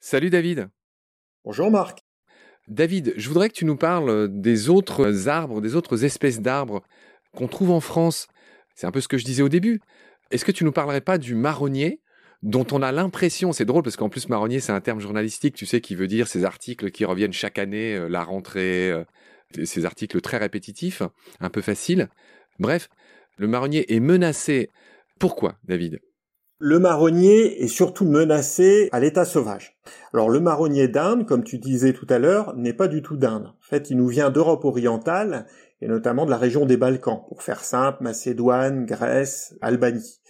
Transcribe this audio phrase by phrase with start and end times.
[0.00, 0.68] Salut David.
[1.44, 2.00] Bonjour Marc.
[2.68, 6.82] David, je voudrais que tu nous parles des autres arbres, des autres espèces d'arbres
[7.34, 8.28] qu'on trouve en France.
[8.74, 9.80] C'est un peu ce que je disais au début.
[10.30, 12.00] Est-ce que tu nous parlerais pas du marronnier
[12.42, 15.64] dont on a l'impression, c'est drôle parce qu'en plus marronnier c'est un terme journalistique, tu
[15.64, 19.04] sais, qui veut dire ces articles qui reviennent chaque année, euh, la rentrée, euh,
[19.64, 21.02] ces articles très répétitifs,
[21.40, 22.08] un peu faciles.
[22.58, 22.88] Bref,
[23.38, 24.70] le marronnier est menacé.
[25.18, 26.00] Pourquoi, David?
[26.64, 29.76] Le marronnier est surtout menacé à l'état sauvage.
[30.14, 33.46] Alors le marronnier d'Inde, comme tu disais tout à l'heure, n'est pas du tout d'Inde.
[33.46, 35.46] En fait, il nous vient d'Europe orientale
[35.80, 37.24] et notamment de la région des Balkans.
[37.26, 40.20] Pour faire simple, Macédoine, Grèce, Albanie.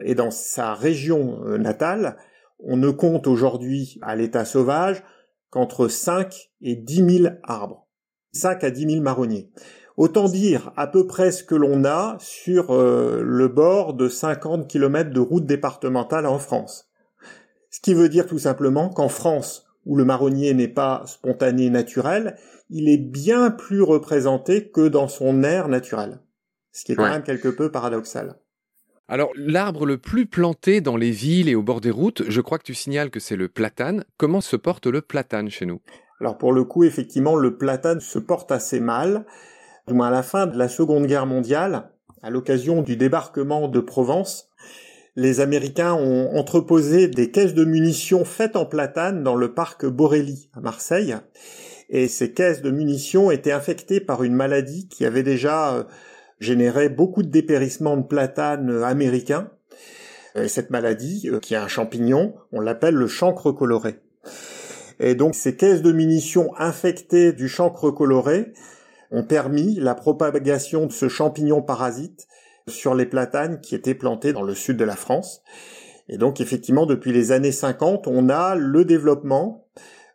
[0.00, 2.16] Et dans sa région euh, natale,
[2.60, 5.02] on ne compte aujourd'hui à l'état sauvage
[5.50, 7.86] qu'entre 5 et 10 000 arbres.
[8.32, 9.50] 5 à 10 000 marronniers.
[9.96, 14.66] Autant dire à peu près ce que l'on a sur euh, le bord de 50
[14.68, 16.90] km de route départementale en France.
[17.70, 22.36] Ce qui veut dire tout simplement qu'en France, où le marronnier n'est pas spontané naturel,
[22.70, 26.20] il est bien plus représenté que dans son air naturel.
[26.72, 28.36] Ce qui est quand même quelque peu paradoxal.
[29.06, 32.58] Alors, l'arbre le plus planté dans les villes et au bord des routes, je crois
[32.58, 34.04] que tu signales que c'est le platane.
[34.16, 35.80] Comment se porte le platane chez nous?
[36.20, 39.26] Alors, pour le coup, effectivement, le platane se porte assez mal
[39.88, 41.90] à la fin de la Seconde Guerre mondiale,
[42.22, 44.48] à l'occasion du débarquement de Provence,
[45.16, 50.50] les Américains ont entreposé des caisses de munitions faites en platane dans le parc Borelli
[50.54, 51.14] à Marseille.
[51.88, 55.84] Et ces caisses de munitions étaient infectées par une maladie qui avait déjà euh,
[56.40, 59.50] généré beaucoup de dépérissements de platane américains.
[60.34, 64.00] Et cette maladie, euh, qui est un champignon, on l'appelle le chancre coloré.
[64.98, 68.52] Et donc ces caisses de munitions infectées du chancre coloré
[69.14, 72.26] ont permis la propagation de ce champignon parasite
[72.68, 75.42] sur les platanes qui étaient plantés dans le sud de la France.
[76.08, 79.68] Et donc effectivement, depuis les années 50, on a le développement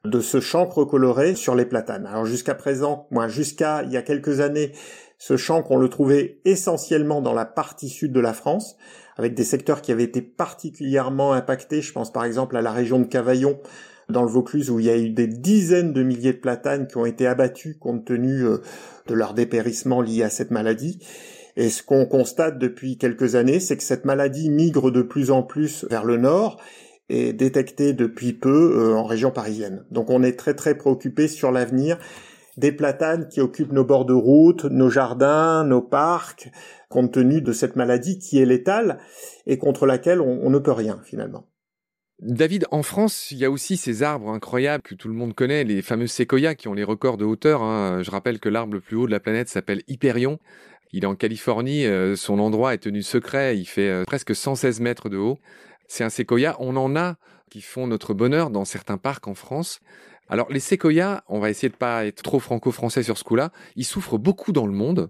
[0.05, 2.05] de ce chancre coloré sur les platanes.
[2.05, 4.73] Alors jusqu'à présent, moi jusqu'à il y a quelques années,
[5.17, 8.77] ce chancre on le trouvait essentiellement dans la partie sud de la France,
[9.17, 11.81] avec des secteurs qui avaient été particulièrement impactés.
[11.81, 13.59] Je pense par exemple à la région de Cavaillon,
[14.09, 16.97] dans le Vaucluse où il y a eu des dizaines de milliers de platanes qui
[16.97, 18.57] ont été abattus compte tenu euh,
[19.07, 20.99] de leur dépérissement lié à cette maladie.
[21.55, 25.43] Et ce qu'on constate depuis quelques années, c'est que cette maladie migre de plus en
[25.43, 26.61] plus vers le nord
[27.09, 29.85] et détectée depuis peu euh, en région parisienne.
[29.91, 31.97] Donc on est très très préoccupé sur l'avenir
[32.57, 36.51] des platanes qui occupent nos bords de route, nos jardins, nos parcs,
[36.89, 38.99] compte tenu de cette maladie qui est létale
[39.45, 41.45] et contre laquelle on ne peut rien finalement.
[42.22, 45.63] David, en France, il y a aussi ces arbres incroyables que tout le monde connaît,
[45.63, 47.62] les fameux séquoias qui ont les records de hauteur.
[47.62, 48.03] Hein.
[48.03, 50.38] Je rappelle que l'arbre le plus haut de la planète s'appelle Hyperion.
[50.91, 54.81] Il est en Californie, euh, son endroit est tenu secret, il fait euh, presque 116
[54.81, 55.40] mètres de haut.
[55.88, 57.16] C'est un séquoia, on en a
[57.50, 59.80] qui font notre bonheur dans certains parcs en France.
[60.28, 63.86] Alors les séquoias, on va essayer de pas être trop franco-français sur ce coup-là, ils
[63.86, 65.09] souffrent beaucoup dans le monde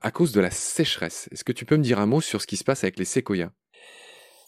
[0.00, 1.28] à cause de la sécheresse.
[1.32, 3.04] Est-ce que tu peux me dire un mot sur ce qui se passe avec les
[3.04, 3.50] séquoias?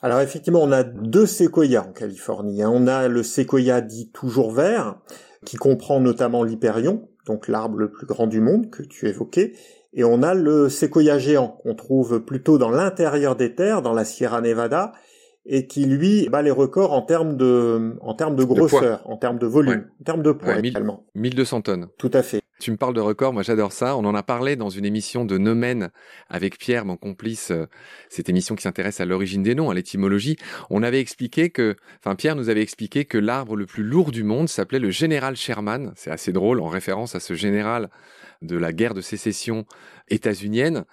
[0.01, 2.63] Alors effectivement, on a deux séquoias en Californie.
[2.63, 2.71] Hein.
[2.73, 4.97] On a le séquoia dit toujours vert,
[5.45, 9.55] qui comprend notamment l'hyperion, donc l'arbre le plus grand du monde que tu évoquais,
[9.93, 14.05] et on a le séquoia géant qu'on trouve plutôt dans l'intérieur des terres, dans la
[14.05, 14.93] Sierra Nevada,
[15.47, 19.39] et qui lui bat les records en termes de en termes de grosseur, en termes
[19.39, 21.07] de volume, en termes de poids également.
[21.15, 21.89] 1200 tonnes.
[21.97, 22.43] Tout à fait.
[22.61, 23.97] Tu me parles de records, moi j'adore ça.
[23.97, 25.91] On en a parlé dans une émission de Nomen
[26.29, 27.67] avec Pierre, mon complice, euh,
[28.09, 30.37] cette émission qui s'intéresse à l'origine des noms, à l'étymologie.
[30.69, 34.25] On avait expliqué que, enfin Pierre nous avait expliqué que l'arbre le plus lourd du
[34.25, 35.93] monde s'appelait le général Sherman.
[35.95, 37.91] C'est assez drôle en référence à ce général
[38.43, 39.65] de la guerre de sécession
[40.09, 40.85] états-unienne.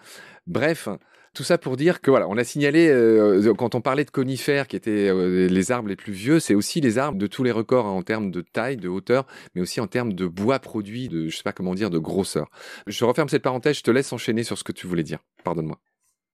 [0.46, 0.88] Bref,
[1.35, 4.68] tout ça pour dire que voilà, on a signalé euh, quand on parlait de conifères
[4.68, 7.51] qui étaient euh, les arbres les plus vieux, c'est aussi les arbres de tous les
[7.51, 11.28] records en termes de taille, de hauteur, mais aussi en termes de bois produit, de
[11.28, 12.50] je sais pas comment dire, de grosseur.
[12.88, 15.19] Je referme cette parenthèse, je te laisse enchaîner sur ce que tu voulais dire.
[15.44, 15.78] Pardonne-moi.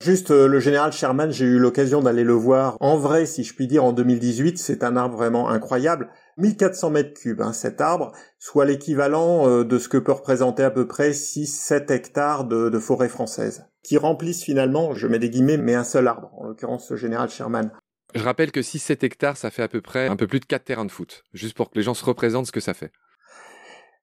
[0.04, 3.54] Juste euh, le général Sherman, j'ai eu l'occasion d'aller le voir en vrai, si je
[3.54, 4.58] puis dire, en 2018.
[4.60, 6.10] C'est un arbre vraiment incroyable.
[6.38, 10.88] 1400 mètres cubes, hein, cet arbre, soit l'équivalent de ce que peut représenter à peu
[10.88, 15.76] près 6-7 hectares de, de forêt française qui remplissent finalement, je mets des guillemets, mais
[15.76, 17.72] un seul arbre, en l'occurrence ce général Sherman.
[18.14, 20.64] Je rappelle que 6-7 hectares, ça fait à peu près un peu plus de 4
[20.64, 22.92] terrains de foot, juste pour que les gens se représentent ce que ça fait.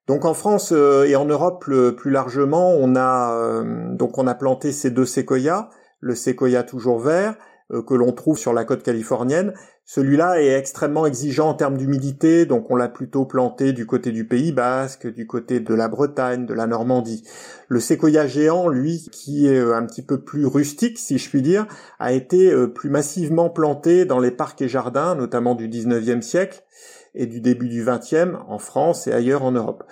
[0.07, 4.35] Donc en France euh, et en Europe plus largement, on a euh, donc on a
[4.35, 5.69] planté ces deux séquoias,
[6.01, 7.37] le séquoia toujours vert,
[7.71, 9.53] que l'on trouve sur la côte californienne.
[9.91, 14.27] Celui-là est extrêmement exigeant en termes d'humidité, donc on l'a plutôt planté du côté du
[14.27, 17.25] Pays Basque, du côté de la Bretagne, de la Normandie.
[17.69, 21.41] Le séquoia géant, lui, qui est euh, un petit peu plus rustique, si je puis
[21.41, 21.67] dire,
[21.99, 26.65] a été euh, plus massivement planté dans les parcs et jardins, notamment du 19e siècle
[27.15, 29.85] et du début du 20e en France et ailleurs en Europe.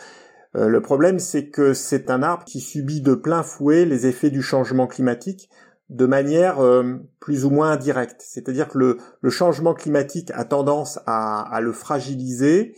[0.55, 4.40] Le problème, c'est que c'est un arbre qui subit de plein fouet les effets du
[4.40, 5.50] changement climatique,
[5.88, 8.21] de manière euh, plus ou moins indirecte.
[8.21, 12.75] C'est-à-dire que le, changement climatique a tendance à, le fragiliser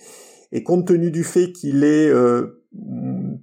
[0.52, 2.62] et compte tenu du fait qu'il est euh,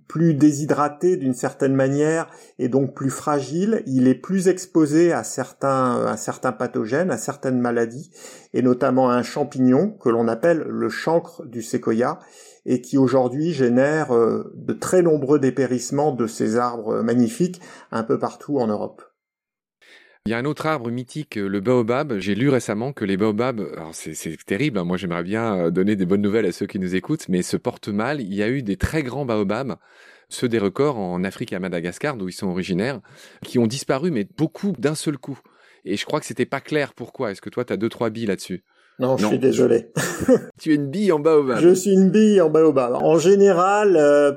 [0.08, 2.28] plus déshydraté d'une certaine manière
[2.60, 6.16] et donc plus fragile, il est plus exposé à certains,
[6.58, 8.12] pathogènes, à certaines maladies
[8.54, 12.20] et notamment à un champignon que l'on appelle le chancre du séquoia
[12.68, 17.62] et qui aujourd'hui génère euh, de très nombreux dépérissements de ces arbres magnifiques
[17.92, 19.04] un peu partout en Europe.
[20.28, 22.18] Il y a un autre arbre mythique, le baobab.
[22.18, 24.84] J'ai lu récemment que les baobabs, alors c'est terrible, hein.
[24.84, 27.58] moi j'aimerais bien euh, donner des bonnes nouvelles à ceux qui nous écoutent, mais se
[27.58, 28.22] portent mal.
[28.22, 29.76] Il y a eu des très grands baobabs,
[30.30, 33.02] ceux des records en Afrique et à Madagascar, d'où ils sont originaires,
[33.44, 35.40] qui ont disparu, mais beaucoup d'un seul coup.
[35.84, 37.30] Et je crois que c'était pas clair pourquoi.
[37.30, 38.64] Est-ce que toi, tu as deux, trois billes là-dessus?
[38.98, 39.92] Non, je suis désolé.
[40.60, 41.60] tu es une bille en baobab.
[41.60, 42.96] Je suis une bille en baobab.
[42.96, 44.32] En général, euh,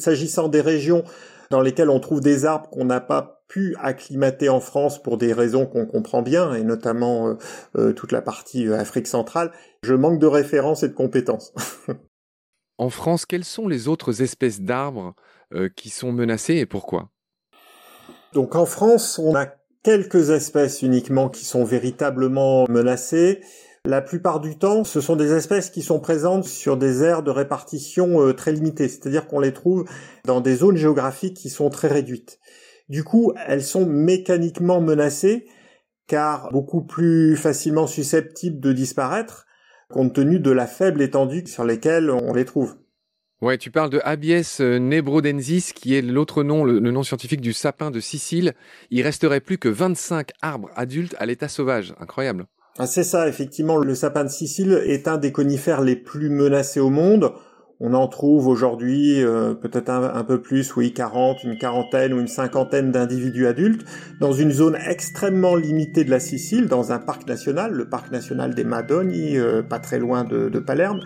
[0.00, 1.04] s'agissant des régions
[1.50, 5.32] dans lesquelles on trouve des arbres qu'on n'a pas pu acclimater en France pour des
[5.32, 7.34] raisons qu'on comprend bien, et notamment euh,
[7.76, 9.52] euh, toute la partie euh, Afrique centrale,
[9.82, 11.52] je manque de références et de compétences.
[12.78, 15.14] en France, quelles sont les autres espèces d'arbres
[15.76, 17.10] qui sont menacées et pourquoi?
[18.32, 19.46] Donc en France, on a
[19.84, 23.40] quelques espèces uniquement qui sont véritablement menacées.
[23.84, 27.30] La plupart du temps, ce sont des espèces qui sont présentes sur des aires de
[27.30, 29.84] répartition très limitées, c'est-à-dire qu'on les trouve
[30.24, 32.40] dans des zones géographiques qui sont très réduites.
[32.88, 35.46] Du coup, elles sont mécaniquement menacées
[36.06, 39.46] car beaucoup plus facilement susceptibles de disparaître
[39.90, 42.76] compte tenu de la faible étendue sur lesquelles on les trouve.
[43.40, 47.90] Ouais, tu parles de Abies nebrodensis, qui est l'autre nom, le, nom scientifique du sapin
[47.90, 48.54] de Sicile.
[48.90, 51.94] Il resterait plus que 25 arbres adultes à l'état sauvage.
[52.00, 52.46] Incroyable.
[52.78, 53.76] Ah, c'est ça, effectivement.
[53.76, 57.32] Le sapin de Sicile est un des conifères les plus menacés au monde.
[57.80, 62.28] On en trouve aujourd'hui euh, peut-être un, peu plus, oui, 40, une quarantaine ou une
[62.28, 63.84] cinquantaine d'individus adultes
[64.20, 68.54] dans une zone extrêmement limitée de la Sicile, dans un parc national, le parc national
[68.54, 71.00] des Madoni, euh, pas très loin de, Palerme.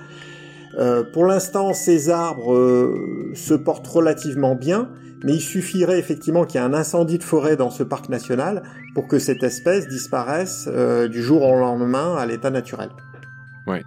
[0.79, 2.94] Euh, pour l'instant, ces arbres
[3.35, 4.91] se portent relativement bien,
[5.25, 8.62] mais il suffirait effectivement qu'il y ait un incendie de forêt dans ce parc national
[8.94, 10.69] pour que cette espèce disparaisse
[11.11, 12.91] du jour au lendemain à l'état naturel.
[13.67, 13.85] Ouais.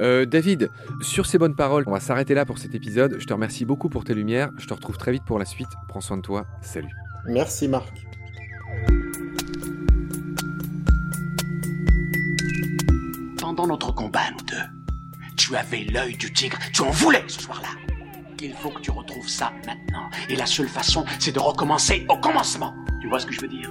[0.00, 0.70] Euh, David,
[1.00, 3.16] sur ces bonnes paroles, on va s'arrêter là pour cet épisode.
[3.18, 4.50] Je te remercie beaucoup pour tes lumières.
[4.58, 5.68] Je te retrouve très vite pour la suite.
[5.88, 6.46] Prends soin de toi.
[6.62, 6.94] Salut.
[7.26, 7.92] Merci Marc.
[13.38, 16.58] Pendant notre combat, nous deux, tu avais l'œil du tigre.
[16.72, 17.68] Tu en voulais ce soir-là.
[18.42, 20.08] Il faut que tu retrouves ça maintenant.
[20.30, 22.74] Et la seule façon, c'est de recommencer au commencement.
[23.02, 23.70] Tu vois ce que je veux dire?